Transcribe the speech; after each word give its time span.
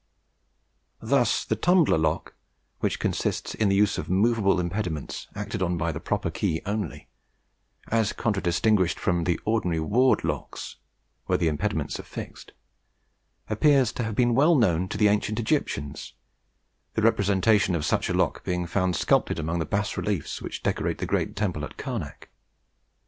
Thus 0.99 1.45
the 1.45 1.55
tumbler 1.55 1.99
lock 1.99 2.33
which 2.79 2.97
consists 2.99 3.53
in 3.53 3.69
the 3.69 3.75
use 3.75 3.99
of 3.99 4.09
moveable 4.09 4.59
impediments 4.59 5.27
acted 5.35 5.61
on 5.61 5.77
by 5.77 5.91
the 5.91 5.99
proper 5.99 6.31
key 6.31 6.59
only, 6.65 7.07
as 7.89 8.11
contradistinguished 8.11 8.99
from 8.99 9.25
the 9.25 9.39
ordinary 9.45 9.79
ward 9.79 10.23
locks, 10.23 10.77
where 11.27 11.37
the 11.37 11.47
impediments 11.47 11.99
are 11.99 12.03
fixed 12.03 12.51
appears 13.47 13.91
to 13.91 14.03
have 14.03 14.15
been 14.15 14.33
well 14.33 14.55
known 14.55 14.87
to 14.89 14.97
the 14.97 15.07
ancient 15.07 15.39
Egyptians, 15.39 16.13
the 16.95 17.03
representation 17.03 17.75
of 17.75 17.85
such 17.85 18.09
a 18.09 18.13
lock 18.15 18.43
being 18.43 18.65
found 18.65 18.95
sculptured 18.95 19.37
among 19.37 19.59
the 19.59 19.67
bas 19.67 19.97
reliefs 19.97 20.41
which 20.41 20.63
decorate 20.63 20.97
the 20.97 21.05
great 21.05 21.35
temple 21.35 21.63
at 21.63 21.77
Karnak. 21.77 22.29